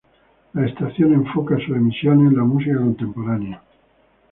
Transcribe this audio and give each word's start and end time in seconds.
La 0.55 0.65
estación 0.65 1.13
enfoca 1.13 1.57
sus 1.59 1.77
emisiones 1.77 2.31
en 2.31 2.37
la 2.37 2.43
música 2.43 2.79
contemporánea. 2.79 3.61